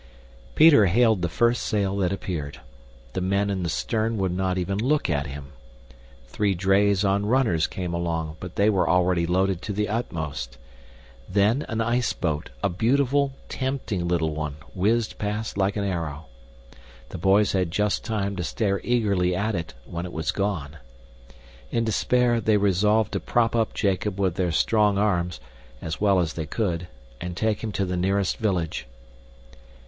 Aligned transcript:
Peter 0.55 0.87
hailed 0.87 1.21
the 1.21 1.29
first 1.29 1.61
sail 1.61 1.95
that 1.97 2.11
appeared. 2.11 2.59
The 3.13 3.21
men 3.21 3.51
in 3.51 3.61
the 3.61 3.69
stern 3.69 4.17
would 4.17 4.31
not 4.31 4.57
even 4.57 4.79
look 4.79 5.11
at 5.11 5.27
him. 5.27 5.51
Three 6.25 6.55
drays 6.55 7.05
on 7.05 7.27
runners 7.27 7.67
came 7.67 7.93
along, 7.93 8.37
but 8.39 8.55
they 8.55 8.67
were 8.67 8.89
already 8.89 9.27
loaded 9.27 9.61
to 9.61 9.73
the 9.73 9.87
utmost. 9.87 10.57
Then 11.29 11.63
an 11.69 11.81
iceboat, 11.81 12.49
a 12.63 12.67
beautiful, 12.69 13.33
tempting 13.47 14.07
little 14.07 14.33
one, 14.33 14.55
whizzed 14.73 15.19
past 15.19 15.55
like 15.55 15.75
an 15.75 15.83
arrow. 15.83 16.25
The 17.09 17.19
boys 17.19 17.51
had 17.51 17.69
just 17.69 18.03
time 18.03 18.35
to 18.37 18.43
stare 18.43 18.81
eagerly 18.83 19.35
at 19.35 19.53
it 19.53 19.75
when 19.85 20.07
it 20.07 20.13
was 20.13 20.31
gone. 20.31 20.77
In 21.69 21.83
despair, 21.83 22.41
they 22.41 22.57
resolved 22.57 23.11
to 23.11 23.19
prop 23.19 23.55
up 23.55 23.75
Jacob 23.75 24.19
with 24.19 24.33
their 24.33 24.51
strong 24.51 24.97
arms, 24.97 25.39
as 25.79 26.01
well 26.01 26.19
as 26.19 26.33
they 26.33 26.47
could, 26.47 26.87
and 27.21 27.37
take 27.37 27.63
him 27.63 27.71
to 27.73 27.85
the 27.85 27.95
nearest 27.95 28.37
village. 28.37 28.87